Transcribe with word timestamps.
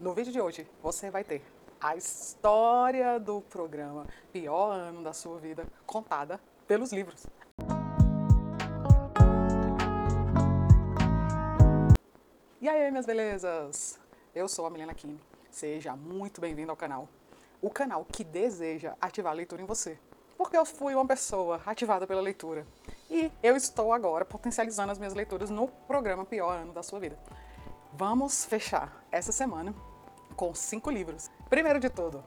No 0.00 0.14
vídeo 0.14 0.32
de 0.32 0.40
hoje, 0.40 0.64
você 0.80 1.10
vai 1.10 1.24
ter 1.24 1.42
a 1.80 1.96
história 1.96 3.18
do 3.18 3.40
programa 3.40 4.06
Pior 4.32 4.70
Ano 4.70 5.02
da 5.02 5.12
Sua 5.12 5.40
Vida 5.40 5.66
contada 5.84 6.40
pelos 6.68 6.92
livros. 6.92 7.26
E 12.60 12.68
aí, 12.68 12.88
minhas 12.92 13.06
belezas? 13.06 13.98
Eu 14.32 14.46
sou 14.46 14.66
a 14.66 14.70
Milena 14.70 14.94
Kim. 14.94 15.18
Seja 15.50 15.96
muito 15.96 16.40
bem-vindo 16.40 16.70
ao 16.70 16.76
canal. 16.76 17.08
O 17.60 17.68
canal 17.68 18.04
que 18.04 18.22
deseja 18.22 18.94
ativar 19.00 19.32
a 19.32 19.34
leitura 19.34 19.62
em 19.62 19.66
você. 19.66 19.98
Porque 20.36 20.56
eu 20.56 20.64
fui 20.64 20.94
uma 20.94 21.08
pessoa 21.08 21.60
ativada 21.66 22.06
pela 22.06 22.20
leitura. 22.20 22.64
E 23.10 23.32
eu 23.42 23.56
estou 23.56 23.92
agora 23.92 24.24
potencializando 24.24 24.92
as 24.92 24.98
minhas 24.98 25.14
leituras 25.14 25.50
no 25.50 25.66
programa 25.66 26.24
Pior 26.24 26.52
Ano 26.52 26.72
da 26.72 26.84
Sua 26.84 27.00
Vida. 27.00 27.18
Vamos 27.94 28.44
fechar 28.44 29.04
essa 29.10 29.32
semana 29.32 29.74
com 30.38 30.54
cinco 30.54 30.88
livros. 30.88 31.28
Primeiro 31.50 31.80
de 31.80 31.90
tudo, 31.90 32.22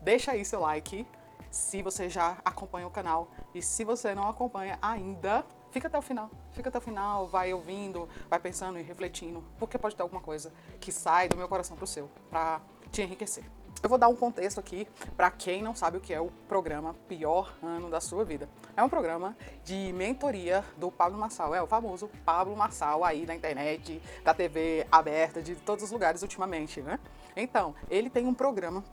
deixa 0.00 0.32
aí 0.32 0.42
seu 0.46 0.60
like 0.60 1.06
se 1.50 1.82
você 1.82 2.08
já 2.08 2.38
acompanha 2.42 2.86
o 2.86 2.90
canal 2.90 3.28
e 3.54 3.60
se 3.60 3.84
você 3.84 4.14
não 4.14 4.26
acompanha 4.26 4.78
ainda, 4.80 5.44
fica 5.70 5.88
até 5.88 5.98
o 5.98 6.02
final. 6.02 6.30
Fica 6.52 6.70
até 6.70 6.78
o 6.78 6.80
final, 6.80 7.28
vai 7.28 7.52
ouvindo, 7.52 8.08
vai 8.30 8.40
pensando 8.40 8.78
e 8.78 8.82
refletindo, 8.82 9.44
porque 9.58 9.76
pode 9.76 9.94
ter 9.94 10.00
alguma 10.00 10.22
coisa 10.22 10.54
que 10.80 10.90
sai 10.90 11.28
do 11.28 11.36
meu 11.36 11.46
coração 11.46 11.76
pro 11.76 11.86
seu, 11.86 12.08
para 12.30 12.62
te 12.90 13.02
enriquecer. 13.02 13.44
Eu 13.82 13.88
vou 13.88 13.98
dar 13.98 14.06
um 14.06 14.14
contexto 14.14 14.60
aqui 14.60 14.86
para 15.16 15.28
quem 15.28 15.60
não 15.60 15.74
sabe 15.74 15.96
o 15.96 16.00
que 16.00 16.14
é 16.14 16.20
o 16.20 16.30
programa 16.46 16.94
Pior 17.08 17.52
Ano 17.60 17.90
da 17.90 18.00
Sua 18.00 18.24
Vida. 18.24 18.48
É 18.76 18.82
um 18.82 18.88
programa 18.88 19.36
de 19.64 19.92
mentoria 19.92 20.64
do 20.76 20.88
Pablo 20.88 21.18
Marçal, 21.18 21.52
é 21.52 21.60
o 21.60 21.66
famoso 21.66 22.08
Pablo 22.24 22.56
Marçal 22.56 23.04
aí 23.04 23.26
na 23.26 23.34
internet, 23.34 24.00
da 24.22 24.32
TV 24.32 24.86
aberta, 24.90 25.42
de 25.42 25.56
todos 25.56 25.82
os 25.82 25.90
lugares 25.90 26.22
ultimamente, 26.22 26.80
né? 26.80 27.00
Então, 27.34 27.74
ele 27.90 28.08
tem 28.08 28.24
um 28.24 28.34
programa 28.34 28.84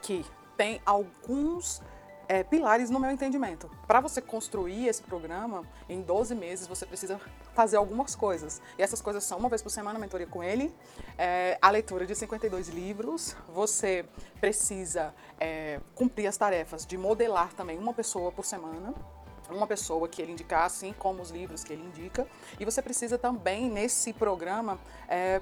que 0.00 0.24
tem 0.56 0.80
alguns 0.86 1.82
é, 2.28 2.44
pilares 2.44 2.90
no 2.90 3.00
meu 3.00 3.10
entendimento. 3.10 3.68
Para 3.88 3.98
você 3.98 4.20
construir 4.20 4.86
esse 4.86 5.02
programa, 5.02 5.64
em 5.88 6.00
12 6.00 6.36
meses 6.36 6.68
você 6.68 6.86
precisa 6.86 7.20
fazer 7.54 7.76
algumas 7.76 8.14
coisas. 8.14 8.60
E 8.78 8.82
essas 8.82 9.00
coisas 9.00 9.24
são 9.24 9.38
uma 9.38 9.48
vez 9.48 9.62
por 9.62 9.70
semana 9.70 9.98
mentoria 9.98 10.26
com 10.26 10.42
ele, 10.42 10.74
é, 11.18 11.58
a 11.60 11.70
leitura 11.70 12.06
de 12.06 12.14
52 12.14 12.68
livros, 12.68 13.36
você 13.48 14.04
precisa 14.40 15.14
é, 15.38 15.80
cumprir 15.94 16.26
as 16.26 16.36
tarefas 16.36 16.86
de 16.86 16.96
modelar 16.96 17.52
também 17.54 17.78
uma 17.78 17.92
pessoa 17.92 18.32
por 18.32 18.44
semana, 18.44 18.94
uma 19.50 19.66
pessoa 19.66 20.08
que 20.08 20.22
ele 20.22 20.32
indicar, 20.32 20.64
assim 20.64 20.92
como 20.92 21.20
os 21.20 21.30
livros 21.30 21.62
que 21.62 21.72
ele 21.72 21.82
indica. 21.82 22.26
E 22.58 22.64
você 22.64 22.80
precisa 22.80 23.18
também, 23.18 23.70
nesse 23.70 24.12
programa, 24.12 24.78
é, 25.08 25.40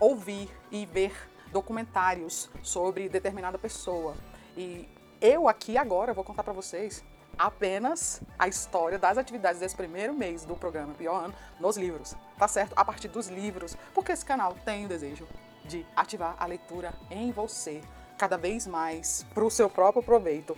ouvir 0.00 0.50
e 0.70 0.86
ver 0.86 1.12
documentários 1.52 2.50
sobre 2.62 3.08
determinada 3.08 3.58
pessoa. 3.58 4.16
E 4.56 4.88
eu 5.20 5.48
aqui 5.48 5.78
agora 5.78 6.12
vou 6.12 6.24
contar 6.24 6.42
para 6.42 6.52
vocês 6.52 7.04
apenas 7.38 8.20
a 8.38 8.48
história 8.48 8.98
das 8.98 9.18
atividades 9.18 9.60
desse 9.60 9.74
primeiro 9.74 10.14
mês 10.14 10.44
do 10.44 10.56
programa 10.56 10.94
Pior 10.94 11.24
Ano 11.24 11.34
nos 11.60 11.76
livros, 11.76 12.14
tá 12.38 12.48
certo? 12.48 12.72
A 12.76 12.84
partir 12.84 13.08
dos 13.08 13.28
livros, 13.28 13.76
porque 13.94 14.12
esse 14.12 14.24
canal 14.24 14.54
tem 14.64 14.84
o 14.84 14.88
desejo 14.88 15.26
de 15.64 15.86
ativar 15.96 16.36
a 16.38 16.46
leitura 16.46 16.94
em 17.10 17.32
você 17.32 17.82
cada 18.18 18.36
vez 18.36 18.66
mais 18.66 19.24
para 19.34 19.44
o 19.44 19.50
seu 19.50 19.68
próprio 19.68 20.02
proveito. 20.02 20.56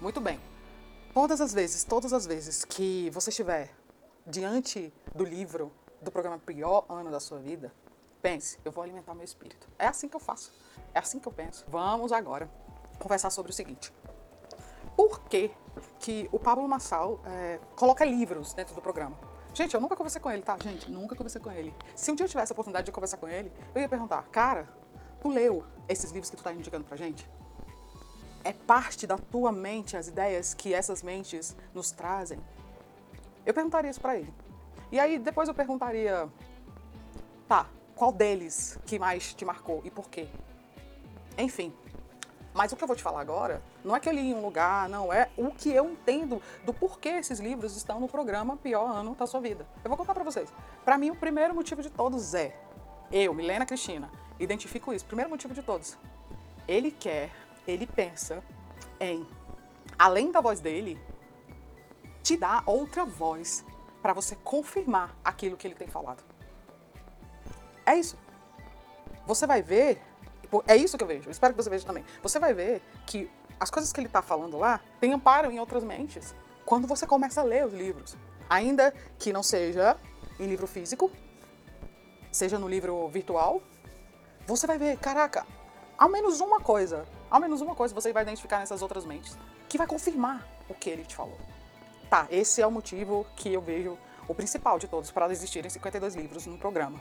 Muito 0.00 0.20
bem. 0.20 0.40
Todas 1.12 1.40
as 1.40 1.52
vezes, 1.54 1.84
todas 1.84 2.12
as 2.12 2.26
vezes 2.26 2.64
que 2.64 3.10
você 3.10 3.30
estiver 3.30 3.70
diante 4.26 4.92
do 5.14 5.24
livro 5.24 5.72
do 6.00 6.10
programa 6.10 6.38
Pior 6.38 6.84
Ano 6.88 7.10
da 7.10 7.20
sua 7.20 7.38
vida, 7.38 7.72
pense, 8.20 8.58
eu 8.64 8.70
vou 8.70 8.82
alimentar 8.82 9.14
meu 9.14 9.24
espírito. 9.24 9.68
É 9.78 9.86
assim 9.86 10.08
que 10.08 10.16
eu 10.16 10.20
faço. 10.20 10.52
É 10.92 10.98
assim 10.98 11.18
que 11.18 11.26
eu 11.26 11.32
penso. 11.32 11.64
Vamos 11.68 12.12
agora 12.12 12.50
conversar 12.98 13.30
sobre 13.30 13.50
o 13.50 13.54
seguinte. 13.54 13.92
Por 14.96 15.20
que, 15.20 15.50
que 16.00 16.28
o 16.32 16.38
Pablo 16.38 16.66
Massal 16.66 17.20
é, 17.26 17.60
coloca 17.76 18.04
livros 18.04 18.54
dentro 18.54 18.74
do 18.74 18.80
programa? 18.80 19.16
Gente, 19.52 19.74
eu 19.74 19.80
nunca 19.80 19.94
conversei 19.94 20.20
com 20.20 20.30
ele, 20.30 20.42
tá? 20.42 20.56
Gente, 20.62 20.90
nunca 20.90 21.14
conversei 21.14 21.40
com 21.40 21.50
ele. 21.50 21.74
Se 21.94 22.10
um 22.10 22.14
dia 22.14 22.24
eu 22.24 22.28
tivesse 22.28 22.52
a 22.52 22.54
oportunidade 22.54 22.86
de 22.86 22.92
conversar 22.92 23.16
com 23.16 23.28
ele, 23.28 23.52
eu 23.74 23.80
ia 23.80 23.88
perguntar, 23.88 24.22
cara, 24.32 24.68
tu 25.20 25.28
leu 25.28 25.64
esses 25.88 26.10
livros 26.10 26.30
que 26.30 26.36
tu 26.36 26.42
tá 26.42 26.52
indicando 26.52 26.84
pra 26.84 26.96
gente? 26.96 27.28
É 28.42 28.52
parte 28.52 29.06
da 29.06 29.18
tua 29.18 29.52
mente 29.52 29.96
as 29.96 30.08
ideias 30.08 30.54
que 30.54 30.72
essas 30.72 31.02
mentes 31.02 31.56
nos 31.74 31.90
trazem? 31.90 32.38
Eu 33.44 33.52
perguntaria 33.52 33.90
isso 33.90 34.00
para 34.00 34.16
ele. 34.16 34.32
E 34.92 35.00
aí 35.00 35.18
depois 35.18 35.48
eu 35.48 35.54
perguntaria, 35.54 36.28
tá, 37.48 37.66
qual 37.94 38.12
deles 38.12 38.78
que 38.86 38.98
mais 38.98 39.34
te 39.34 39.44
marcou 39.44 39.80
e 39.84 39.90
por 39.90 40.08
quê? 40.08 40.28
Enfim, 41.38 41.72
mas 42.56 42.72
o 42.72 42.76
que 42.76 42.82
eu 42.82 42.88
vou 42.88 42.96
te 42.96 43.02
falar 43.02 43.20
agora 43.20 43.62
não 43.84 43.94
é 43.94 44.00
que 44.00 44.08
eu 44.08 44.12
li 44.14 44.30
em 44.30 44.34
um 44.34 44.40
lugar, 44.40 44.88
não, 44.88 45.12
é 45.12 45.28
o 45.36 45.50
que 45.50 45.70
eu 45.70 45.90
entendo 45.90 46.40
do 46.64 46.72
porquê 46.72 47.10
esses 47.10 47.38
livros 47.38 47.76
estão 47.76 48.00
no 48.00 48.08
programa 48.08 48.56
Pior 48.56 48.90
Ano 48.90 49.14
da 49.14 49.26
Sua 49.26 49.40
Vida. 49.40 49.66
Eu 49.84 49.90
vou 49.90 49.96
contar 49.98 50.14
para 50.14 50.24
vocês. 50.24 50.50
Para 50.82 50.96
mim, 50.96 51.10
o 51.10 51.14
primeiro 51.14 51.54
motivo 51.54 51.82
de 51.82 51.90
todos 51.90 52.32
é, 52.32 52.58
eu, 53.12 53.34
Milena 53.34 53.66
Cristina, 53.66 54.10
identifico 54.40 54.90
isso. 54.90 55.04
Primeiro 55.04 55.28
motivo 55.28 55.52
de 55.52 55.62
todos. 55.62 55.98
Ele 56.66 56.90
quer, 56.90 57.30
ele 57.68 57.86
pensa 57.86 58.42
em, 58.98 59.26
além 59.98 60.32
da 60.32 60.40
voz 60.40 60.58
dele, 60.58 60.98
te 62.22 62.38
dar 62.38 62.62
outra 62.64 63.04
voz 63.04 63.66
para 64.00 64.14
você 64.14 64.34
confirmar 64.34 65.14
aquilo 65.22 65.58
que 65.58 65.66
ele 65.66 65.74
tem 65.74 65.88
falado. 65.88 66.24
É 67.84 67.94
isso. 67.96 68.18
Você 69.26 69.46
vai 69.46 69.60
ver 69.60 70.00
é 70.66 70.76
isso 70.76 70.96
que 70.96 71.04
eu 71.04 71.08
vejo. 71.08 71.30
Espero 71.30 71.54
que 71.54 71.62
você 71.62 71.70
veja 71.70 71.86
também. 71.86 72.04
Você 72.22 72.38
vai 72.38 72.54
ver 72.54 72.82
que 73.06 73.30
as 73.58 73.70
coisas 73.70 73.92
que 73.92 74.00
ele 74.00 74.06
está 74.06 74.22
falando 74.22 74.58
lá 74.58 74.80
têm 75.00 75.12
amparo 75.12 75.50
em 75.50 75.58
outras 75.58 75.82
mentes 75.82 76.34
quando 76.64 76.86
você 76.86 77.06
começa 77.06 77.40
a 77.40 77.44
ler 77.44 77.66
os 77.66 77.72
livros. 77.72 78.16
Ainda 78.48 78.92
que 79.18 79.32
não 79.32 79.42
seja 79.42 79.96
em 80.38 80.46
livro 80.46 80.66
físico, 80.66 81.10
seja 82.30 82.58
no 82.58 82.68
livro 82.68 83.08
virtual, 83.08 83.62
você 84.46 84.66
vai 84.66 84.78
ver, 84.78 84.98
caraca, 84.98 85.46
ao 85.98 86.08
menos 86.08 86.40
uma 86.40 86.60
coisa, 86.60 87.06
ao 87.30 87.40
menos 87.40 87.60
uma 87.60 87.74
coisa 87.74 87.94
você 87.94 88.12
vai 88.12 88.22
identificar 88.22 88.58
nessas 88.58 88.82
outras 88.82 89.04
mentes 89.04 89.36
que 89.68 89.78
vai 89.78 89.86
confirmar 89.86 90.46
o 90.68 90.74
que 90.74 90.90
ele 90.90 91.04
te 91.04 91.16
falou. 91.16 91.38
Tá, 92.08 92.26
esse 92.30 92.62
é 92.62 92.66
o 92.66 92.70
motivo 92.70 93.26
que 93.34 93.52
eu 93.52 93.60
vejo 93.60 93.98
o 94.28 94.34
principal 94.34 94.78
de 94.78 94.86
todos 94.86 95.10
para 95.10 95.30
existirem 95.32 95.70
52 95.70 96.14
livros 96.14 96.46
no 96.46 96.58
programa. 96.58 97.00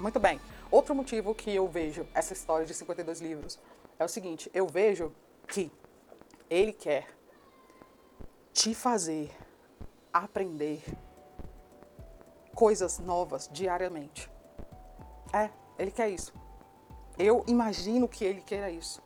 Muito 0.00 0.18
bem. 0.18 0.40
Outro 0.72 0.94
motivo 0.94 1.34
que 1.34 1.54
eu 1.54 1.68
vejo 1.68 2.06
essa 2.14 2.32
história 2.32 2.64
de 2.64 2.72
52 2.72 3.20
livros 3.20 3.58
é 3.98 4.04
o 4.06 4.08
seguinte: 4.08 4.50
eu 4.54 4.66
vejo 4.66 5.12
que 5.46 5.70
ele 6.48 6.72
quer 6.72 7.06
te 8.54 8.74
fazer 8.74 9.30
aprender 10.10 10.82
coisas 12.54 12.98
novas 12.98 13.50
diariamente. 13.52 14.30
É, 15.30 15.50
ele 15.78 15.90
quer 15.90 16.08
isso. 16.08 16.32
Eu 17.18 17.44
imagino 17.46 18.08
que 18.08 18.24
ele 18.24 18.40
queira 18.40 18.70
isso. 18.70 19.02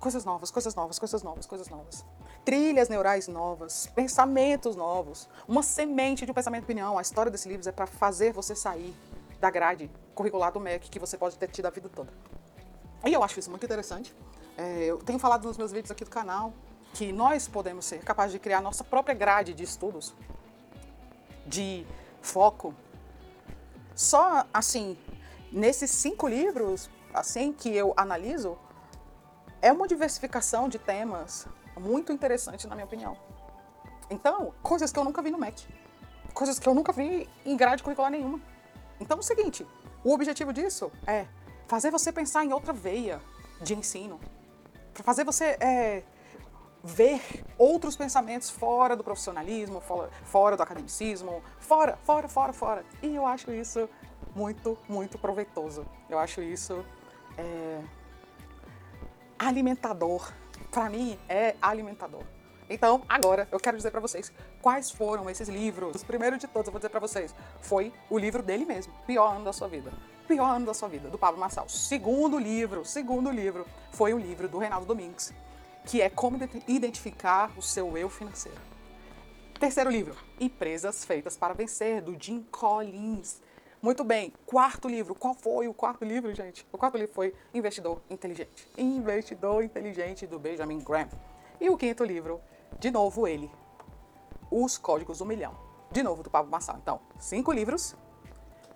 Coisas 0.00 0.24
novas, 0.24 0.50
coisas 0.50 0.74
novas, 0.74 0.98
coisas 0.98 1.22
novas, 1.22 1.44
coisas 1.44 1.68
novas. 1.68 2.06
Trilhas 2.42 2.88
neurais 2.88 3.28
novas, 3.28 3.86
pensamentos 3.94 4.76
novos, 4.76 5.28
uma 5.46 5.62
semente 5.62 6.24
de 6.24 6.30
um 6.30 6.34
pensamento 6.34 6.64
opinião. 6.64 6.96
A 6.96 7.02
história 7.02 7.30
desse 7.30 7.50
livro 7.50 7.68
é 7.68 7.72
para 7.72 7.86
fazer 7.86 8.32
você 8.32 8.56
sair 8.56 8.94
da 9.38 9.50
grade 9.50 9.90
curricular 10.14 10.52
do 10.52 10.60
MEC 10.60 10.90
que 10.90 10.98
você 10.98 11.16
pode 11.16 11.36
ter 11.36 11.48
tido 11.48 11.66
a 11.66 11.70
vida 11.70 11.88
toda. 11.88 12.12
E 13.04 13.12
eu 13.12 13.22
acho 13.22 13.38
isso 13.38 13.50
muito 13.50 13.64
interessante. 13.64 14.14
É, 14.56 14.84
eu 14.84 14.98
tenho 14.98 15.18
falado 15.18 15.44
nos 15.46 15.56
meus 15.56 15.72
vídeos 15.72 15.90
aqui 15.90 16.04
do 16.04 16.10
canal 16.10 16.52
que 16.94 17.10
nós 17.10 17.48
podemos 17.48 17.84
ser 17.84 17.98
capazes 18.00 18.32
de 18.32 18.38
criar 18.38 18.60
nossa 18.60 18.84
própria 18.84 19.14
grade 19.14 19.54
de 19.54 19.64
estudos, 19.64 20.14
de 21.46 21.86
foco. 22.20 22.74
Só 23.94 24.46
assim, 24.52 24.96
nesses 25.50 25.90
cinco 25.90 26.28
livros, 26.28 26.90
assim 27.12 27.52
que 27.52 27.74
eu 27.74 27.94
analiso, 27.96 28.58
é 29.60 29.72
uma 29.72 29.88
diversificação 29.88 30.68
de 30.68 30.78
temas 30.78 31.46
muito 31.78 32.12
interessante 32.12 32.66
na 32.66 32.74
minha 32.74 32.84
opinião. 32.84 33.16
Então, 34.10 34.52
coisas 34.62 34.92
que 34.92 34.98
eu 34.98 35.04
nunca 35.04 35.22
vi 35.22 35.30
no 35.30 35.38
MEC, 35.38 35.66
coisas 36.34 36.58
que 36.58 36.68
eu 36.68 36.74
nunca 36.74 36.92
vi 36.92 37.28
em 37.44 37.56
grade 37.56 37.82
curricular 37.82 38.10
nenhuma. 38.10 38.40
Então 39.00 39.16
é 39.16 39.20
o 39.20 39.22
seguinte, 39.22 39.66
o 40.04 40.12
objetivo 40.12 40.52
disso 40.52 40.90
é 41.06 41.26
fazer 41.66 41.90
você 41.90 42.12
pensar 42.12 42.44
em 42.44 42.52
outra 42.52 42.72
veia 42.72 43.20
de 43.60 43.74
ensino, 43.74 44.20
para 44.92 45.02
fazer 45.02 45.24
você 45.24 45.56
é, 45.60 46.02
ver 46.82 47.22
outros 47.56 47.96
pensamentos 47.96 48.50
fora 48.50 48.96
do 48.96 49.04
profissionalismo, 49.04 49.80
fora, 49.80 50.10
fora 50.24 50.56
do 50.56 50.62
academicismo, 50.62 51.42
fora, 51.60 51.98
fora, 52.04 52.28
fora, 52.28 52.52
fora. 52.52 52.84
E 53.02 53.14
eu 53.14 53.26
acho 53.26 53.52
isso 53.52 53.88
muito, 54.34 54.76
muito 54.88 55.18
proveitoso. 55.18 55.86
Eu 56.10 56.18
acho 56.18 56.42
isso 56.42 56.84
é, 57.38 57.80
alimentador. 59.38 60.32
Para 60.70 60.90
mim 60.90 61.18
é 61.28 61.54
alimentador. 61.60 62.24
Então, 62.68 63.02
agora 63.08 63.46
eu 63.50 63.58
quero 63.58 63.76
dizer 63.76 63.90
para 63.90 64.00
vocês 64.00 64.32
quais 64.60 64.90
foram 64.90 65.28
esses 65.28 65.48
livros. 65.48 66.02
O 66.02 66.06
primeiro 66.06 66.38
de 66.38 66.46
todos, 66.46 66.68
eu 66.68 66.72
vou 66.72 66.78
dizer 66.78 66.88
para 66.88 67.00
vocês, 67.00 67.34
foi 67.60 67.92
o 68.08 68.18
livro 68.18 68.42
dele 68.42 68.64
mesmo, 68.64 68.92
Pior 69.06 69.36
Ano 69.36 69.44
da 69.44 69.52
Sua 69.52 69.68
Vida. 69.68 69.92
Pior 70.26 70.48
Ano 70.48 70.66
da 70.66 70.74
Sua 70.74 70.88
Vida, 70.88 71.08
do 71.08 71.18
Pablo 71.18 71.38
Marçal. 71.40 71.68
Segundo 71.68 72.38
livro, 72.38 72.84
segundo 72.84 73.30
livro, 73.30 73.66
foi 73.90 74.14
o 74.14 74.18
livro 74.18 74.48
do 74.48 74.58
Reinaldo 74.58 74.86
Domingues, 74.86 75.32
que 75.84 76.00
é 76.00 76.08
Como 76.08 76.38
Identificar 76.66 77.50
o 77.56 77.62
Seu 77.62 77.98
Eu 77.98 78.08
Financeiro. 78.08 78.72
Terceiro 79.58 79.90
livro, 79.90 80.16
Empresas 80.40 81.04
Feitas 81.04 81.36
para 81.36 81.54
Vencer, 81.54 82.02
do 82.02 82.16
Jim 82.18 82.44
Collins. 82.50 83.40
Muito 83.80 84.02
bem, 84.04 84.32
quarto 84.46 84.88
livro. 84.88 85.14
Qual 85.14 85.34
foi 85.34 85.68
o 85.68 85.74
quarto 85.74 86.04
livro, 86.04 86.32
gente? 86.34 86.66
O 86.72 86.78
quarto 86.78 86.96
livro 86.96 87.12
foi 87.12 87.34
Investidor 87.52 88.00
Inteligente. 88.08 88.68
Investidor 88.78 89.62
Inteligente, 89.62 90.26
do 90.26 90.38
Benjamin 90.38 90.78
Graham. 90.78 91.08
E 91.60 91.68
o 91.70 91.76
quinto 91.76 92.02
livro, 92.04 92.40
de 92.78 92.90
novo 92.90 93.26
ele, 93.26 93.50
Os 94.50 94.78
Códigos 94.78 95.18
do 95.18 95.24
Milhão. 95.24 95.54
De 95.90 96.02
novo, 96.02 96.22
do 96.22 96.30
Pablo 96.30 96.50
Marçal. 96.50 96.78
Então, 96.80 97.00
cinco 97.18 97.52
livros. 97.52 97.94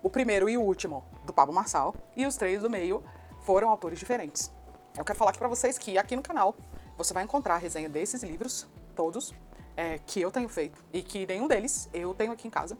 O 0.03 0.09
primeiro 0.09 0.47
e 0.47 0.57
o 0.57 0.61
último, 0.61 1.03
do 1.25 1.33
Pablo 1.33 1.53
Marçal. 1.53 1.95
E 2.15 2.25
os 2.25 2.35
três 2.35 2.61
do 2.61 2.69
meio 2.69 3.03
foram 3.41 3.69
autores 3.69 3.99
diferentes. 3.99 4.51
Eu 4.97 5.03
quero 5.03 5.17
falar 5.17 5.31
aqui 5.31 5.39
para 5.39 5.47
vocês 5.47 5.77
que 5.77 5.97
aqui 5.97 6.15
no 6.15 6.21
canal 6.21 6.55
você 6.97 7.13
vai 7.13 7.23
encontrar 7.23 7.55
a 7.55 7.57
resenha 7.57 7.89
desses 7.89 8.23
livros, 8.23 8.67
todos, 8.95 9.33
é, 9.75 9.99
que 9.99 10.21
eu 10.21 10.31
tenho 10.31 10.49
feito. 10.49 10.83
E 10.91 11.01
que 11.01 11.25
nenhum 11.25 11.47
deles 11.47 11.89
eu 11.93 12.13
tenho 12.13 12.31
aqui 12.31 12.47
em 12.47 12.51
casa. 12.51 12.77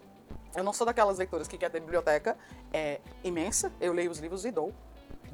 Eu 0.55 0.63
não 0.63 0.73
sou 0.73 0.85
daquelas 0.85 1.17
leitoras 1.17 1.47
que 1.47 1.57
quer 1.57 1.69
ter 1.69 1.79
biblioteca 1.79 2.37
é, 2.73 2.99
imensa. 3.23 3.71
Eu 3.79 3.93
leio 3.93 4.09
os 4.09 4.19
livros 4.19 4.45
e 4.45 4.51
dou 4.51 4.73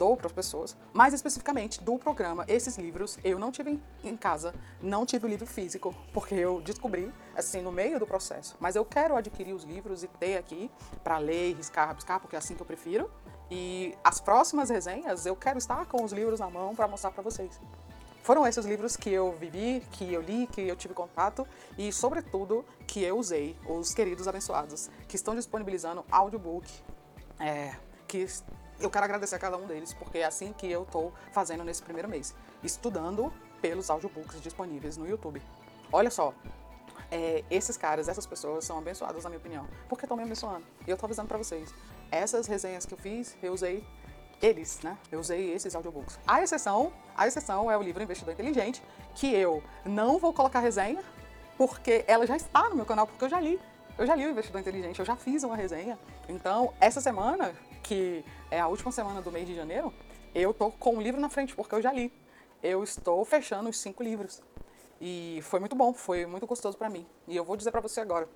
dou 0.03 0.17
para 0.17 0.27
as 0.27 0.33
pessoas, 0.33 0.75
mais 0.91 1.13
especificamente 1.13 1.81
do 1.81 1.97
programa. 1.97 2.43
Esses 2.49 2.77
livros 2.77 3.17
eu 3.23 3.39
não 3.39 3.53
tive 3.53 3.81
em 4.03 4.17
casa, 4.17 4.53
não 4.81 5.05
tive 5.05 5.25
o 5.25 5.29
livro 5.29 5.47
físico, 5.47 5.95
porque 6.11 6.35
eu 6.35 6.59
descobri 6.59 7.09
assim 7.33 7.61
no 7.61 7.71
meio 7.71 7.97
do 7.99 8.05
processo. 8.05 8.57
Mas 8.59 8.75
eu 8.75 8.83
quero 8.83 9.15
adquirir 9.15 9.53
os 9.53 9.63
livros 9.63 10.03
e 10.03 10.09
ter 10.09 10.35
aqui 10.35 10.69
para 11.05 11.17
ler, 11.19 11.55
riscar, 11.55 11.87
rabiscar, 11.87 12.19
porque 12.19 12.35
é 12.35 12.39
assim 12.39 12.53
que 12.53 12.61
eu 12.61 12.65
prefiro. 12.65 13.09
E 13.49 13.95
as 14.03 14.19
próximas 14.19 14.69
resenhas 14.69 15.25
eu 15.25 15.37
quero 15.37 15.57
estar 15.57 15.85
com 15.85 16.03
os 16.03 16.11
livros 16.11 16.41
na 16.41 16.49
mão 16.49 16.75
para 16.75 16.85
mostrar 16.85 17.11
para 17.11 17.23
vocês. 17.23 17.57
Foram 18.23 18.45
esses 18.45 18.65
livros 18.65 18.97
que 18.97 19.09
eu 19.09 19.31
vivi, 19.31 19.81
que 19.91 20.11
eu 20.11 20.21
li, 20.21 20.47
que 20.47 20.61
eu 20.61 20.75
tive 20.75 20.93
contato 20.93 21.47
e, 21.77 21.93
sobretudo, 21.93 22.65
que 22.85 23.01
eu 23.01 23.17
usei, 23.17 23.55
os 23.65 23.93
queridos 23.93 24.27
abençoados, 24.27 24.89
que 25.07 25.15
estão 25.15 25.33
disponibilizando 25.33 26.05
audiobook, 26.11 26.69
é, 27.39 27.75
que 28.05 28.25
eu 28.83 28.89
quero 28.89 29.05
agradecer 29.05 29.35
a 29.35 29.39
cada 29.39 29.57
um 29.57 29.65
deles, 29.65 29.93
porque 29.93 30.19
é 30.19 30.25
assim 30.25 30.51
que 30.53 30.69
eu 30.69 30.83
estou 30.83 31.13
fazendo 31.31 31.63
nesse 31.63 31.81
primeiro 31.81 32.09
mês, 32.09 32.35
estudando 32.61 33.31
pelos 33.61 33.89
audiobooks 33.89 34.41
disponíveis 34.41 34.97
no 34.97 35.07
YouTube. 35.07 35.41
Olha 35.91 36.09
só, 36.09 36.33
é, 37.09 37.43
esses 37.49 37.77
caras, 37.77 38.07
essas 38.07 38.25
pessoas 38.25 38.65
são 38.65 38.77
abençoadas, 38.77 39.23
na 39.23 39.29
minha 39.29 39.39
opinião, 39.39 39.67
porque 39.87 40.03
estão 40.05 40.17
me 40.17 40.23
abençoando. 40.23 40.65
E 40.85 40.89
eu 40.89 40.95
estou 40.95 41.07
avisando 41.07 41.29
para 41.29 41.37
vocês, 41.37 41.73
essas 42.11 42.45
resenhas 42.45 42.85
que 42.85 42.93
eu 42.93 42.97
fiz, 42.97 43.37
eu 43.41 43.53
usei 43.53 43.85
eles, 44.41 44.81
né? 44.81 44.97
Eu 45.09 45.21
usei 45.21 45.53
esses 45.53 45.73
audiobooks. 45.73 46.19
A 46.27 46.43
exceção, 46.43 46.91
a 47.15 47.25
exceção 47.25 47.71
é 47.71 47.77
o 47.77 47.81
livro 47.81 48.03
Investidor 48.03 48.33
Inteligente, 48.33 48.83
que 49.15 49.33
eu 49.33 49.63
não 49.85 50.19
vou 50.19 50.33
colocar 50.33 50.59
resenha, 50.59 51.01
porque 51.57 52.03
ela 52.05 52.27
já 52.27 52.35
está 52.35 52.69
no 52.69 52.75
meu 52.75 52.85
canal, 52.85 53.07
porque 53.07 53.23
eu 53.23 53.29
já 53.29 53.39
li. 53.39 53.59
Eu 53.97 54.05
já 54.05 54.15
li 54.15 54.25
o 54.25 54.31
Investidor 54.31 54.59
Inteligente, 54.59 54.99
eu 54.99 55.05
já 55.05 55.15
fiz 55.15 55.43
uma 55.43 55.55
resenha. 55.55 55.97
Então, 56.27 56.73
essa 56.81 56.99
semana, 56.99 57.53
que 57.83 58.23
é 58.49 58.59
a 58.59 58.67
última 58.67 58.91
semana 58.91 59.21
do 59.21 59.31
mês 59.31 59.45
de 59.45 59.55
janeiro, 59.55 59.93
eu 60.33 60.53
tô 60.53 60.71
com 60.71 60.95
um 60.95 61.01
livro 61.01 61.21
na 61.21 61.29
frente, 61.29 61.55
porque 61.55 61.75
eu 61.75 61.81
já 61.81 61.91
li. 61.91 62.11
Eu 62.61 62.83
estou 62.83 63.23
fechando 63.25 63.69
os 63.69 63.77
cinco 63.77 64.01
livros. 64.01 64.41
E 64.99 65.39
foi 65.43 65.59
muito 65.59 65.75
bom, 65.75 65.93
foi 65.93 66.25
muito 66.25 66.47
gostoso 66.47 66.77
para 66.77 66.89
mim. 66.89 67.05
E 67.27 67.35
eu 67.35 67.43
vou 67.43 67.57
dizer 67.57 67.71
para 67.71 67.81
você 67.81 67.99
agora, 67.99 68.27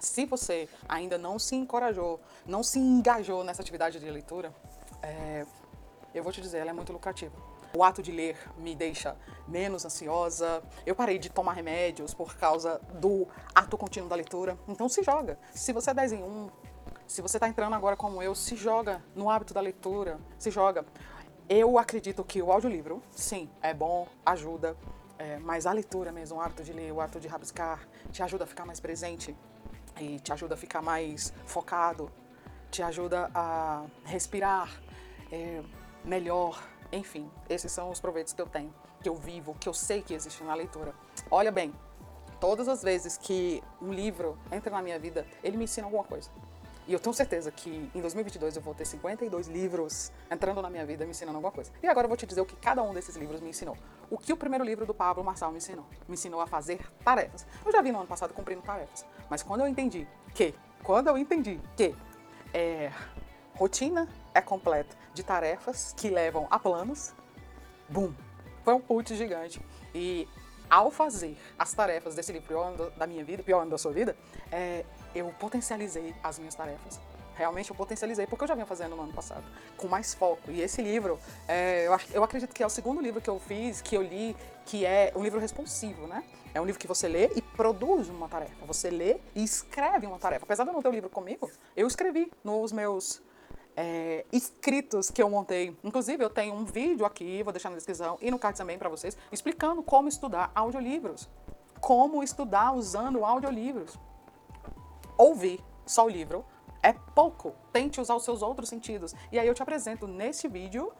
se 0.00 0.26
você 0.26 0.68
ainda 0.88 1.16
não 1.16 1.38
se 1.38 1.54
encorajou, 1.54 2.20
não 2.44 2.62
se 2.62 2.78
engajou 2.78 3.44
nessa 3.44 3.62
atividade 3.62 4.00
de 4.00 4.10
leitura, 4.10 4.52
é, 5.02 5.46
eu 6.14 6.22
vou 6.22 6.32
te 6.32 6.40
dizer, 6.40 6.58
ela 6.58 6.70
é 6.70 6.72
muito 6.72 6.92
lucrativa. 6.92 7.32
O 7.76 7.84
ato 7.84 8.02
de 8.02 8.10
ler 8.10 8.36
me 8.58 8.74
deixa 8.74 9.16
menos 9.46 9.84
ansiosa. 9.84 10.60
Eu 10.84 10.96
parei 10.96 11.18
de 11.18 11.30
tomar 11.30 11.52
remédios 11.52 12.12
por 12.12 12.34
causa 12.36 12.80
do 12.94 13.28
ato 13.54 13.78
contínuo 13.78 14.08
da 14.08 14.16
leitura. 14.16 14.58
Então 14.66 14.88
se 14.88 15.04
joga. 15.04 15.38
Se 15.54 15.72
você 15.72 15.90
é 15.90 15.94
10 15.94 16.12
em 16.12 16.22
1, 16.22 16.50
se 17.10 17.20
você 17.20 17.38
está 17.38 17.48
entrando 17.48 17.74
agora 17.74 17.96
como 17.96 18.22
eu, 18.22 18.36
se 18.36 18.54
joga 18.54 19.02
no 19.16 19.28
hábito 19.28 19.52
da 19.52 19.60
leitura, 19.60 20.20
se 20.38 20.48
joga. 20.48 20.86
Eu 21.48 21.76
acredito 21.76 22.22
que 22.22 22.40
o 22.40 22.52
audiolivro, 22.52 23.02
sim, 23.10 23.50
é 23.60 23.74
bom, 23.74 24.06
ajuda, 24.24 24.76
é, 25.18 25.36
mas 25.40 25.66
a 25.66 25.72
leitura 25.72 26.12
mesmo, 26.12 26.38
o 26.38 26.40
hábito 26.40 26.62
de 26.62 26.72
ler, 26.72 26.92
o 26.92 27.00
hábito 27.00 27.18
de 27.18 27.26
rabiscar, 27.26 27.80
te 28.12 28.22
ajuda 28.22 28.44
a 28.44 28.46
ficar 28.46 28.64
mais 28.64 28.78
presente 28.78 29.36
e 29.98 30.20
te 30.20 30.32
ajuda 30.32 30.54
a 30.54 30.56
ficar 30.56 30.82
mais 30.82 31.34
focado, 31.46 32.12
te 32.70 32.80
ajuda 32.80 33.28
a 33.34 33.86
respirar 34.04 34.70
é, 35.32 35.64
melhor. 36.04 36.62
Enfim, 36.92 37.28
esses 37.48 37.72
são 37.72 37.90
os 37.90 38.00
proveitos 38.00 38.32
que 38.32 38.40
eu 38.40 38.46
tenho, 38.46 38.72
que 39.02 39.08
eu 39.08 39.16
vivo, 39.16 39.56
que 39.58 39.68
eu 39.68 39.74
sei 39.74 40.00
que 40.00 40.14
existe 40.14 40.44
na 40.44 40.54
leitura. 40.54 40.94
Olha 41.28 41.50
bem, 41.50 41.74
todas 42.38 42.68
as 42.68 42.84
vezes 42.84 43.18
que 43.18 43.60
um 43.82 43.92
livro 43.92 44.38
entra 44.52 44.70
na 44.70 44.80
minha 44.80 44.98
vida, 44.98 45.26
ele 45.42 45.56
me 45.56 45.64
ensina 45.64 45.88
alguma 45.88 46.04
coisa. 46.04 46.30
E 46.90 46.92
eu 46.92 46.98
tenho 46.98 47.14
certeza 47.14 47.52
que 47.52 47.88
em 47.94 48.00
2022 48.00 48.56
eu 48.56 48.62
vou 48.62 48.74
ter 48.74 48.84
52 48.84 49.46
livros 49.46 50.10
entrando 50.28 50.60
na 50.60 50.68
minha 50.68 50.84
vida 50.84 51.04
me 51.04 51.12
ensinando 51.12 51.36
alguma 51.36 51.52
coisa. 51.52 51.70
E 51.80 51.86
agora 51.86 52.06
eu 52.06 52.08
vou 52.08 52.16
te 52.16 52.26
dizer 52.26 52.40
o 52.40 52.44
que 52.44 52.56
cada 52.56 52.82
um 52.82 52.92
desses 52.92 53.14
livros 53.14 53.40
me 53.40 53.50
ensinou. 53.50 53.76
O 54.10 54.18
que 54.18 54.32
o 54.32 54.36
primeiro 54.36 54.64
livro 54.64 54.84
do 54.84 54.92
Pablo 54.92 55.22
Marçal 55.22 55.52
me 55.52 55.58
ensinou? 55.58 55.86
Me 56.08 56.14
ensinou 56.14 56.40
a 56.40 56.48
fazer 56.48 56.80
tarefas. 57.04 57.46
Eu 57.64 57.70
já 57.70 57.80
vi 57.80 57.92
no 57.92 57.98
ano 57.98 58.08
passado 58.08 58.34
cumprindo 58.34 58.60
tarefas, 58.62 59.06
mas 59.30 59.40
quando 59.40 59.60
eu 59.60 59.68
entendi 59.68 60.04
que, 60.34 60.52
quando 60.82 61.06
eu 61.06 61.16
entendi 61.16 61.60
que 61.76 61.94
é, 62.52 62.90
rotina 63.54 64.08
é 64.34 64.40
completa 64.40 64.96
de 65.14 65.22
tarefas 65.22 65.94
que 65.96 66.10
levam 66.10 66.48
a 66.50 66.58
planos, 66.58 67.14
bum, 67.88 68.12
foi 68.64 68.74
um 68.74 68.80
put 68.80 69.14
gigante. 69.14 69.64
E 69.94 70.26
ao 70.70 70.90
fazer 70.90 71.36
as 71.58 71.74
tarefas 71.74 72.14
desse 72.14 72.32
livro, 72.32 72.48
pior 72.48 72.68
ano 72.68 72.90
da 72.96 73.06
minha 73.06 73.24
vida, 73.24 73.42
pior 73.42 73.60
ano 73.60 73.70
da 73.70 73.78
sua 73.78 73.92
vida, 73.92 74.16
é, 74.52 74.84
eu 75.14 75.34
potencializei 75.38 76.14
as 76.22 76.38
minhas 76.38 76.54
tarefas. 76.54 77.00
Realmente 77.34 77.70
eu 77.70 77.76
potencializei, 77.76 78.26
porque 78.26 78.44
eu 78.44 78.48
já 78.48 78.54
vinha 78.54 78.66
fazendo 78.66 78.94
no 78.94 79.02
ano 79.02 79.12
passado, 79.14 79.42
com 79.76 79.88
mais 79.88 80.12
foco. 80.12 80.50
E 80.50 80.60
esse 80.60 80.82
livro, 80.82 81.18
é, 81.48 81.86
eu, 81.86 81.98
eu 82.12 82.22
acredito 82.22 82.54
que 82.54 82.62
é 82.62 82.66
o 82.66 82.70
segundo 82.70 83.00
livro 83.00 83.20
que 83.20 83.30
eu 83.30 83.38
fiz, 83.40 83.80
que 83.80 83.96
eu 83.96 84.02
li, 84.02 84.36
que 84.66 84.84
é 84.84 85.10
um 85.16 85.22
livro 85.22 85.40
responsivo, 85.40 86.06
né? 86.06 86.22
É 86.52 86.60
um 86.60 86.64
livro 86.64 86.78
que 86.78 86.86
você 86.86 87.08
lê 87.08 87.30
e 87.34 87.40
produz 87.40 88.08
uma 88.08 88.28
tarefa. 88.28 88.66
Você 88.66 88.90
lê 88.90 89.18
e 89.34 89.42
escreve 89.42 90.06
uma 90.06 90.18
tarefa. 90.18 90.44
Apesar 90.44 90.64
de 90.64 90.70
eu 90.70 90.74
não 90.74 90.82
ter 90.82 90.88
o 90.88 90.92
livro 90.92 91.08
comigo, 91.08 91.50
eu 91.76 91.86
escrevi 91.86 92.30
nos 92.44 92.72
meus 92.72 93.22
é, 93.76 94.24
escritos 94.32 95.10
que 95.10 95.22
eu 95.22 95.28
montei. 95.28 95.76
Inclusive, 95.82 96.24
eu 96.24 96.30
tenho 96.30 96.54
um 96.54 96.64
vídeo 96.64 97.04
aqui, 97.06 97.42
vou 97.42 97.52
deixar 97.52 97.70
na 97.70 97.76
descrição 97.76 98.18
e 98.20 98.30
no 98.30 98.38
card 98.38 98.56
também 98.56 98.78
para 98.78 98.88
vocês, 98.88 99.16
explicando 99.32 99.82
como 99.82 100.08
estudar 100.08 100.50
audiolivros. 100.54 101.28
Como 101.80 102.22
estudar 102.22 102.72
usando 102.72 103.24
audiolivros 103.24 103.98
ouvir 105.20 105.62
só 105.84 106.06
o 106.06 106.08
livro 106.08 106.44
é 106.82 106.92
pouco. 106.92 107.54
Tente 107.72 108.00
usar 108.00 108.16
os 108.16 108.24
seus 108.24 108.40
outros 108.40 108.70
sentidos. 108.70 109.14
E 109.30 109.38
aí 109.38 109.46
eu 109.46 109.54
te 109.54 109.62
apresento 109.62 110.06
neste 110.06 110.48
vídeo 110.48 110.92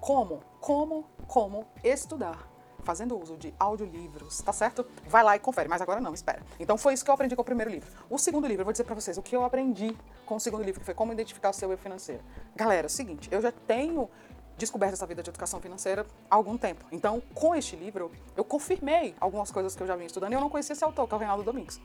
como, 0.00 0.40
como, 0.60 1.04
como 1.26 1.66
estudar 1.82 2.53
fazendo 2.84 3.18
uso 3.20 3.36
de 3.36 3.54
audiolivros, 3.58 4.40
tá 4.42 4.52
certo? 4.52 4.86
Vai 5.08 5.22
lá 5.24 5.36
e 5.36 5.38
confere, 5.38 5.68
mas 5.68 5.80
agora 5.80 6.00
não, 6.00 6.14
espera. 6.14 6.42
Então 6.60 6.76
foi 6.76 6.94
isso 6.94 7.04
que 7.04 7.10
eu 7.10 7.14
aprendi 7.14 7.34
com 7.34 7.42
o 7.42 7.44
primeiro 7.44 7.70
livro. 7.70 7.90
O 8.08 8.18
segundo 8.18 8.46
livro, 8.46 8.62
eu 8.62 8.64
vou 8.64 8.72
dizer 8.72 8.84
para 8.84 8.94
vocês 8.94 9.18
o 9.18 9.22
que 9.22 9.34
eu 9.34 9.44
aprendi 9.44 9.96
com 10.24 10.36
o 10.36 10.40
segundo 10.40 10.62
livro, 10.62 10.80
que 10.80 10.86
foi 10.86 10.94
como 10.94 11.12
identificar 11.12 11.50
o 11.50 11.52
seu 11.52 11.70
eu 11.70 11.78
financeiro. 11.78 12.22
Galera, 12.54 12.86
é 12.86 12.88
o 12.88 12.90
seguinte, 12.90 13.28
eu 13.32 13.40
já 13.40 13.52
tenho 13.52 14.08
descoberto 14.56 14.92
essa 14.92 15.06
vida 15.06 15.22
de 15.22 15.30
educação 15.30 15.60
financeira 15.60 16.06
há 16.30 16.34
algum 16.36 16.56
tempo. 16.56 16.84
Então, 16.92 17.22
com 17.34 17.54
este 17.54 17.76
livro, 17.76 18.10
eu 18.36 18.44
confirmei 18.44 19.14
algumas 19.20 19.50
coisas 19.50 19.74
que 19.74 19.82
eu 19.82 19.86
já 19.86 19.96
vinha 19.96 20.06
estudando 20.06 20.32
e 20.32 20.34
eu 20.34 20.40
não 20.40 20.50
conhecia 20.50 20.72
esse 20.72 20.84
autor, 20.84 21.08
que 21.08 21.14
é 21.14 21.16
o 21.16 21.18
Reinaldo 21.18 21.42
Domingues. 21.42 21.80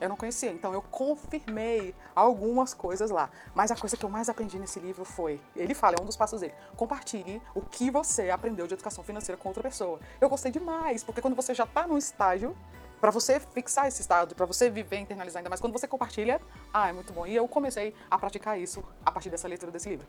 Eu 0.00 0.08
não 0.08 0.16
conhecia, 0.16 0.50
então 0.50 0.72
eu 0.72 0.82
confirmei 0.82 1.94
algumas 2.14 2.74
coisas 2.74 3.10
lá. 3.10 3.30
Mas 3.54 3.70
a 3.70 3.76
coisa 3.76 3.96
que 3.96 4.04
eu 4.04 4.08
mais 4.08 4.28
aprendi 4.28 4.58
nesse 4.58 4.80
livro 4.80 5.04
foi, 5.04 5.40
ele 5.54 5.74
fala, 5.74 5.96
é 5.98 6.02
um 6.02 6.06
dos 6.06 6.16
passos 6.16 6.40
dele, 6.40 6.54
compartilhe 6.76 7.40
o 7.54 7.60
que 7.60 7.90
você 7.90 8.30
aprendeu 8.30 8.66
de 8.66 8.74
educação 8.74 9.04
financeira 9.04 9.40
com 9.40 9.48
outra 9.48 9.62
pessoa. 9.62 9.98
Eu 10.20 10.28
gostei 10.28 10.50
demais, 10.50 11.02
porque 11.04 11.20
quando 11.20 11.34
você 11.34 11.54
já 11.54 11.64
está 11.64 11.86
num 11.86 11.96
estágio, 11.96 12.56
para 13.00 13.10
você 13.10 13.38
fixar 13.38 13.86
esse 13.86 14.00
estado, 14.00 14.34
para 14.34 14.46
você 14.46 14.70
viver, 14.70 14.96
internalizar 14.96 15.40
ainda 15.40 15.50
mais, 15.50 15.60
quando 15.60 15.74
você 15.74 15.86
compartilha, 15.86 16.40
ah, 16.72 16.88
é 16.88 16.92
muito 16.92 17.12
bom. 17.12 17.26
E 17.26 17.36
eu 17.36 17.46
comecei 17.46 17.94
a 18.10 18.18
praticar 18.18 18.58
isso 18.58 18.82
a 19.04 19.10
partir 19.10 19.28
dessa 19.28 19.46
leitura 19.46 19.70
desse 19.70 19.88
livro. 19.88 20.06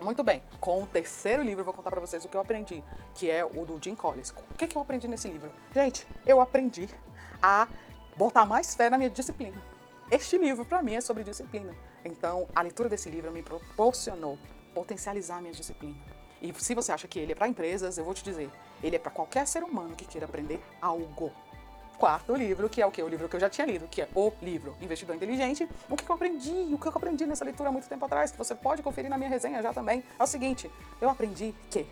Muito 0.00 0.22
bem, 0.22 0.40
com 0.60 0.84
o 0.84 0.86
terceiro 0.86 1.42
livro 1.42 1.62
eu 1.62 1.64
vou 1.64 1.74
contar 1.74 1.90
para 1.90 2.00
vocês 2.00 2.24
o 2.24 2.28
que 2.28 2.36
eu 2.36 2.40
aprendi, 2.40 2.84
que 3.16 3.28
é 3.28 3.44
o 3.44 3.66
do 3.66 3.82
Jim 3.82 3.96
Collins. 3.96 4.32
O 4.52 4.54
que, 4.54 4.68
que 4.68 4.76
eu 4.76 4.82
aprendi 4.82 5.08
nesse 5.08 5.26
livro? 5.26 5.50
Gente, 5.74 6.06
eu 6.24 6.40
aprendi 6.40 6.88
a 7.42 7.66
botar 8.18 8.44
mais 8.44 8.74
fé 8.74 8.90
na 8.90 8.98
minha 8.98 9.08
disciplina. 9.08 9.56
Este 10.10 10.36
livro, 10.36 10.64
para 10.64 10.82
mim, 10.82 10.96
é 10.96 11.00
sobre 11.00 11.22
disciplina. 11.22 11.72
Então, 12.04 12.48
a 12.54 12.62
leitura 12.62 12.88
desse 12.88 13.08
livro 13.08 13.30
me 13.30 13.42
proporcionou 13.42 14.36
potencializar 14.74 15.40
minha 15.40 15.52
disciplina. 15.52 15.96
E 16.42 16.52
se 16.54 16.74
você 16.74 16.90
acha 16.90 17.06
que 17.06 17.18
ele 17.18 17.32
é 17.32 17.34
para 17.34 17.46
empresas, 17.46 17.96
eu 17.96 18.04
vou 18.04 18.12
te 18.12 18.24
dizer, 18.24 18.50
ele 18.82 18.96
é 18.96 18.98
para 18.98 19.12
qualquer 19.12 19.46
ser 19.46 19.62
humano 19.62 19.94
que 19.94 20.04
queira 20.04 20.26
aprender 20.26 20.60
algo. 20.82 21.32
quarto 21.96 22.34
livro, 22.34 22.68
que 22.68 22.82
é 22.82 22.86
o 22.86 22.90
que? 22.90 23.00
O 23.02 23.08
livro 23.08 23.28
que 23.28 23.36
eu 23.36 23.40
já 23.40 23.48
tinha 23.48 23.66
lido, 23.66 23.86
que 23.86 24.02
é 24.02 24.08
o 24.14 24.32
livro 24.42 24.76
Investidor 24.80 25.14
Inteligente. 25.14 25.68
O 25.88 25.96
que 25.96 26.08
eu 26.08 26.14
aprendi? 26.14 26.74
O 26.74 26.78
que 26.78 26.86
eu 26.86 26.92
aprendi 26.94 27.24
nessa 27.24 27.44
leitura 27.44 27.68
há 27.68 27.72
muito 27.72 27.88
tempo 27.88 28.04
atrás, 28.04 28.32
que 28.32 28.38
você 28.38 28.54
pode 28.54 28.82
conferir 28.82 29.10
na 29.10 29.16
minha 29.16 29.30
resenha 29.30 29.62
já 29.62 29.72
também, 29.72 30.02
é 30.18 30.22
o 30.22 30.26
seguinte: 30.26 30.68
eu 31.00 31.08
aprendi 31.08 31.54
que 31.70 31.86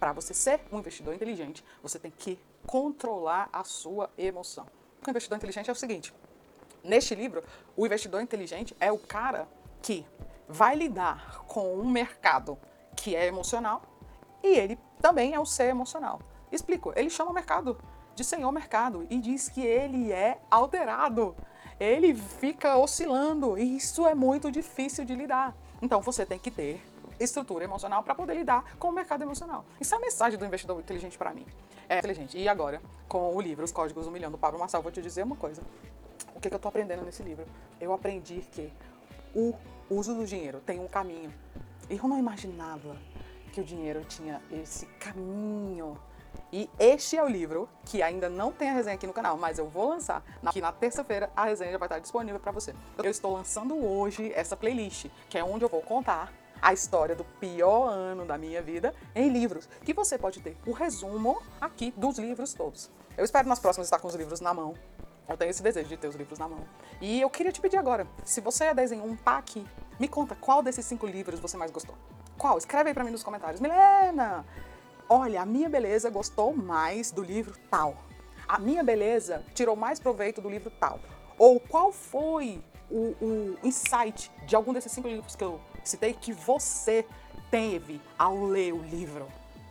para 0.00 0.12
você 0.12 0.34
ser 0.34 0.60
um 0.72 0.78
investidor 0.80 1.14
inteligente, 1.14 1.64
você 1.82 1.98
tem 1.98 2.12
que 2.16 2.38
controlar 2.66 3.48
a 3.52 3.62
sua 3.62 4.10
emoção. 4.18 4.66
O 5.06 5.10
investidor 5.10 5.36
inteligente 5.36 5.68
é 5.68 5.72
o 5.72 5.76
seguinte: 5.76 6.14
neste 6.82 7.14
livro, 7.14 7.42
o 7.76 7.84
investidor 7.84 8.22
inteligente 8.22 8.76
é 8.80 8.90
o 8.90 8.98
cara 8.98 9.46
que 9.82 10.06
vai 10.48 10.74
lidar 10.74 11.44
com 11.46 11.74
um 11.76 11.88
mercado 11.88 12.58
que 12.96 13.14
é 13.14 13.26
emocional 13.26 13.82
e 14.42 14.48
ele 14.58 14.78
também 15.00 15.34
é 15.34 15.40
o 15.40 15.44
ser 15.44 15.68
emocional. 15.68 16.20
Explico, 16.50 16.92
ele 16.96 17.10
chama 17.10 17.30
o 17.30 17.34
mercado 17.34 17.78
de 18.14 18.22
senhor 18.22 18.50
mercado 18.52 19.06
e 19.10 19.18
diz 19.18 19.48
que 19.48 19.60
ele 19.60 20.12
é 20.12 20.38
alterado. 20.50 21.34
Ele 21.80 22.14
fica 22.14 22.76
oscilando 22.76 23.58
e 23.58 23.76
isso 23.76 24.06
é 24.06 24.14
muito 24.14 24.50
difícil 24.50 25.04
de 25.04 25.14
lidar. 25.14 25.54
Então 25.82 26.00
você 26.00 26.24
tem 26.24 26.38
que 26.38 26.50
ter 26.50 26.80
estrutura 27.18 27.64
emocional 27.64 28.02
para 28.02 28.14
poder 28.14 28.34
lidar 28.34 28.76
com 28.78 28.88
o 28.88 28.92
mercado 28.92 29.22
emocional. 29.22 29.64
Isso 29.80 29.94
é 29.94 29.98
a 29.98 30.00
mensagem 30.00 30.38
do 30.38 30.44
investidor 30.44 30.78
inteligente 30.78 31.18
para 31.18 31.32
mim. 31.32 31.46
É 31.88 31.98
inteligente. 31.98 32.38
E 32.38 32.48
agora, 32.48 32.80
com 33.08 33.34
o 33.34 33.40
livro 33.40 33.64
Os 33.64 33.72
Códigos 33.72 34.06
do 34.06 34.10
Milhão 34.10 34.30
do 34.30 34.38
Pablo 34.38 34.58
Marçal, 34.58 34.82
vou 34.82 34.92
te 34.92 35.02
dizer 35.02 35.22
uma 35.22 35.36
coisa. 35.36 35.62
O 36.34 36.40
que, 36.40 36.48
que 36.48 36.54
eu 36.54 36.56
estou 36.56 36.68
aprendendo 36.68 37.04
nesse 37.04 37.22
livro? 37.22 37.44
Eu 37.80 37.92
aprendi 37.92 38.40
que 38.52 38.72
o 39.34 39.54
uso 39.90 40.14
do 40.14 40.26
dinheiro 40.26 40.60
tem 40.60 40.80
um 40.80 40.88
caminho. 40.88 41.32
E 41.88 41.96
eu 41.96 42.08
não 42.08 42.18
imaginava 42.18 42.96
que 43.52 43.60
o 43.60 43.64
dinheiro 43.64 44.04
tinha 44.04 44.42
esse 44.50 44.86
caminho 44.98 45.98
e 46.52 46.70
este 46.78 47.16
é 47.16 47.22
o 47.22 47.28
livro 47.28 47.68
que 47.84 48.00
ainda 48.00 48.28
não 48.28 48.52
tem 48.52 48.70
a 48.70 48.72
resenha 48.72 48.94
aqui 48.94 49.06
no 49.06 49.12
canal, 49.12 49.36
mas 49.36 49.58
eu 49.58 49.68
vou 49.68 49.88
lançar. 49.88 50.22
Aqui 50.44 50.60
na 50.60 50.70
terça-feira 50.70 51.30
a 51.34 51.46
resenha 51.46 51.72
já 51.72 51.78
vai 51.78 51.86
estar 51.86 51.98
disponível 51.98 52.38
para 52.38 52.52
você. 52.52 52.74
Eu 52.96 53.10
estou 53.10 53.32
lançando 53.32 53.74
hoje 53.84 54.32
essa 54.34 54.56
playlist, 54.56 55.06
que 55.28 55.36
é 55.36 55.44
onde 55.44 55.64
eu 55.64 55.68
vou 55.68 55.82
contar 55.82 56.32
a 56.64 56.72
história 56.72 57.14
do 57.14 57.24
pior 57.24 57.90
ano 57.90 58.24
da 58.24 58.38
minha 58.38 58.62
vida 58.62 58.94
em 59.14 59.28
livros, 59.28 59.68
que 59.84 59.92
você 59.92 60.16
pode 60.16 60.40
ter 60.40 60.56
o 60.66 60.72
resumo 60.72 61.42
aqui 61.60 61.92
dos 61.94 62.18
livros 62.18 62.54
todos. 62.54 62.90
Eu 63.18 63.24
espero 63.24 63.46
nas 63.46 63.58
próximas 63.60 63.86
estar 63.86 63.98
com 63.98 64.08
os 64.08 64.14
livros 64.14 64.40
na 64.40 64.54
mão. 64.54 64.74
Eu 65.28 65.36
tenho 65.36 65.50
esse 65.50 65.62
desejo 65.62 65.90
de 65.90 65.98
ter 65.98 66.08
os 66.08 66.14
livros 66.14 66.38
na 66.38 66.48
mão. 66.48 66.64
E 67.02 67.20
eu 67.20 67.28
queria 67.28 67.52
te 67.52 67.60
pedir 67.60 67.76
agora, 67.76 68.06
se 68.24 68.40
você 68.40 68.64
é 68.64 68.74
desenhou 68.74 69.06
um 69.06 69.14
pack, 69.14 69.62
me 70.00 70.08
conta 70.08 70.34
qual 70.34 70.62
desses 70.62 70.86
cinco 70.86 71.06
livros 71.06 71.38
você 71.38 71.54
mais 71.54 71.70
gostou. 71.70 71.94
Qual? 72.38 72.56
Escreve 72.56 72.88
aí 72.88 72.94
pra 72.94 73.04
mim 73.04 73.10
nos 73.10 73.22
comentários. 73.22 73.60
Milena, 73.60 74.46
olha, 75.06 75.42
a 75.42 75.46
minha 75.46 75.68
beleza 75.68 76.08
gostou 76.08 76.56
mais 76.56 77.12
do 77.12 77.22
livro 77.22 77.54
tal. 77.70 77.94
A 78.48 78.58
minha 78.58 78.82
beleza 78.82 79.44
tirou 79.52 79.76
mais 79.76 80.00
proveito 80.00 80.40
do 80.40 80.48
livro 80.48 80.70
tal. 80.80 80.98
Ou 81.38 81.60
qual 81.60 81.92
foi 81.92 82.64
o, 82.90 83.14
o 83.20 83.58
insight 83.62 84.32
de 84.46 84.56
algum 84.56 84.72
desses 84.72 84.90
cinco 84.90 85.08
livros 85.08 85.36
que 85.36 85.44
eu 85.44 85.60
citei 85.88 86.12
que 86.14 86.32
você 86.32 87.06
teve 87.50 88.00
ao 88.18 88.44
ler 88.44 88.72
o 88.72 88.82
livro? 88.82 89.28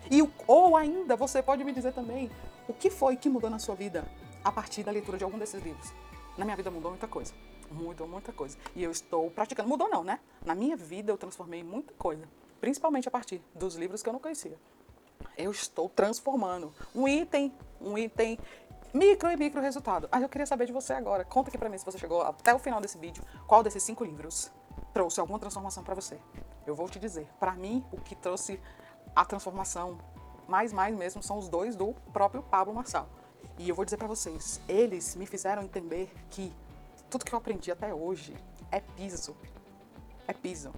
E, 0.10 0.22
ou 0.48 0.76
ainda, 0.76 1.16
você 1.16 1.42
pode 1.42 1.64
me 1.64 1.72
dizer 1.72 1.94
também 1.94 2.30
o 2.68 2.74
que 2.74 2.90
foi 2.90 3.16
que 3.16 3.30
mudou 3.30 3.50
na 3.50 3.60
sua 3.60 3.76
vida 3.76 4.06
a 4.44 4.52
partir 4.52 4.84
da 4.84 4.92
leitura 4.92 5.18
de 5.18 5.24
algum 5.24 5.38
desses 5.38 5.64
livros. 5.64 5.94
Na 6.38 6.46
minha 6.46 6.58
vida 6.58 6.70
mudou 6.70 6.92
muita 6.92 7.08
coisa. 7.08 7.34
Mudou 7.72 8.08
muita 8.08 8.32
coisa. 8.32 8.58
E 8.76 8.84
eu 8.84 8.92
estou 8.92 9.32
praticando. 9.32 9.70
Mudou 9.70 9.90
não, 9.90 10.04
né? 10.04 10.20
Na 10.46 10.54
minha 10.54 10.76
vida 10.76 11.12
eu 11.12 11.18
transformei 11.18 11.64
muita 11.64 11.94
coisa. 11.94 12.28
Principalmente 12.60 13.08
a 13.08 13.12
partir 13.12 13.42
dos 13.56 13.76
livros 13.76 14.04
que 14.04 14.10
eu 14.10 14.14
não 14.14 14.20
conhecia 14.20 14.58
eu 15.38 15.52
estou 15.52 15.90
transformando 15.90 16.74
um 16.94 17.08
item, 17.08 17.54
um 17.82 17.98
item 17.98 18.38
micro 18.94 19.32
e 19.32 19.38
micro 19.38 19.62
resultado. 19.62 20.08
Ah, 20.12 20.22
eu 20.22 20.30
queria 20.30 20.46
saber 20.46 20.66
de 20.66 20.72
você 20.72 20.94
agora. 20.94 21.26
Conta 21.26 21.50
aqui 21.50 21.58
pra 21.58 21.70
mim 21.70 21.78
se 21.78 21.86
você 21.86 21.98
chegou 21.98 22.22
até 22.22 22.54
o 22.54 22.60
final 22.60 22.80
desse 22.80 22.98
vídeo, 22.98 23.24
qual 23.48 23.64
desses 23.64 23.84
cinco 23.84 24.04
livros 24.04 24.52
trouxe 24.94 25.20
alguma 25.20 25.40
transformação 25.40 25.84
para 25.84 25.96
você. 25.96 26.18
Eu 26.66 26.76
vou 26.76 26.88
te 26.88 27.00
dizer, 27.00 27.28
para 27.40 27.54
mim, 27.54 27.84
o 27.92 28.00
que 28.00 28.16
trouxe 28.16 28.60
a 29.16 29.26
transformação 29.26 29.98
mais, 30.48 30.72
mais 30.72 30.96
mesmo, 30.96 31.22
são 31.24 31.38
os 31.38 31.50
dois 31.50 31.76
do 31.76 31.94
próprio 32.14 32.44
Pablo 32.44 32.74
Marçal. 32.74 33.10
E 33.58 33.68
eu 33.68 33.76
vou 33.76 33.84
dizer 33.84 33.98
para 33.98 34.08
vocês, 34.08 34.62
eles 34.68 35.16
me 35.16 35.26
fizeram 35.26 35.64
entender 35.64 36.14
que 36.30 36.54
tudo 37.10 37.26
que 37.26 37.34
eu 37.34 37.38
aprendi 37.38 37.72
até 37.72 37.94
hoje 37.94 38.36
é 38.72 38.80
piso. 38.80 39.36
É 40.28 40.34
piso. 40.34 40.72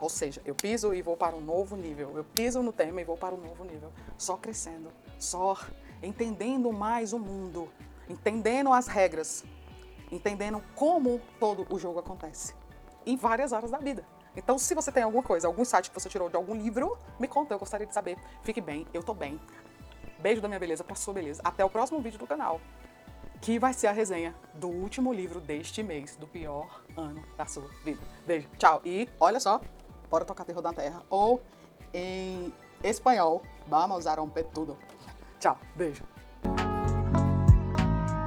Ou 0.00 0.08
seja, 0.08 0.40
eu 0.44 0.54
piso 0.54 0.94
e 0.94 1.02
vou 1.02 1.16
para 1.16 1.34
um 1.34 1.40
novo 1.40 1.74
nível. 1.74 2.16
Eu 2.16 2.24
piso 2.24 2.62
no 2.62 2.72
tema 2.72 3.00
e 3.00 3.04
vou 3.04 3.16
para 3.16 3.34
um 3.34 3.40
novo 3.40 3.64
nível. 3.64 3.92
Só 4.16 4.36
crescendo, 4.36 4.92
só 5.18 5.56
entendendo 6.02 6.72
mais 6.72 7.12
o 7.12 7.18
mundo, 7.18 7.68
entendendo 8.08 8.72
as 8.72 8.86
regras, 8.86 9.44
entendendo 10.12 10.62
como 10.76 11.20
todo 11.40 11.66
o 11.68 11.78
jogo 11.78 11.98
acontece 11.98 12.54
em 13.06 13.16
várias 13.16 13.52
áreas 13.52 13.70
da 13.70 13.78
vida. 13.78 14.04
Então, 14.36 14.58
se 14.58 14.74
você 14.74 14.92
tem 14.92 15.02
alguma 15.02 15.22
coisa, 15.22 15.46
algum 15.46 15.64
site 15.64 15.90
que 15.90 15.98
você 15.98 16.08
tirou 16.08 16.28
de 16.28 16.36
algum 16.36 16.54
livro, 16.54 16.96
me 17.18 17.26
conta, 17.26 17.54
eu 17.54 17.58
gostaria 17.58 17.86
de 17.86 17.94
saber. 17.94 18.16
Fique 18.42 18.60
bem, 18.60 18.86
eu 18.92 19.02
tô 19.02 19.14
bem. 19.14 19.40
Beijo 20.18 20.40
da 20.40 20.48
minha 20.48 20.60
beleza 20.60 20.84
pra 20.84 20.94
sua 20.94 21.14
beleza. 21.14 21.40
Até 21.44 21.64
o 21.64 21.70
próximo 21.70 22.00
vídeo 22.00 22.18
do 22.18 22.26
canal, 22.26 22.60
que 23.40 23.58
vai 23.58 23.72
ser 23.72 23.86
a 23.86 23.92
resenha 23.92 24.34
do 24.54 24.68
último 24.68 25.12
livro 25.12 25.40
deste 25.40 25.82
mês, 25.82 26.16
do 26.16 26.26
pior 26.26 26.82
ano 26.96 27.22
da 27.36 27.46
sua 27.46 27.68
vida. 27.84 28.00
Beijo, 28.26 28.48
tchau. 28.58 28.80
E 28.84 29.08
olha 29.20 29.40
só, 29.40 29.60
Bora 30.10 30.24
tocar 30.24 30.44
terror 30.44 30.62
da 30.62 30.72
terra. 30.72 31.02
Ou 31.10 31.40
em 31.92 32.52
espanhol, 32.82 33.42
vamos 33.66 34.06
a 34.06 34.14
romper 34.14 34.44
tudo. 34.44 34.76
Tchau, 35.38 35.58
beijo. 35.76 36.04